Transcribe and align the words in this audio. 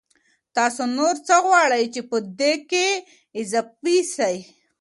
تاسو 0.55 0.81
نور 0.97 1.15
څه 1.27 1.35
غواړئ 1.45 1.83
چي 1.93 2.01
پدې 2.09 2.53
کي 2.69 2.87
اضافه 3.41 3.95
سي؟ 4.15 4.35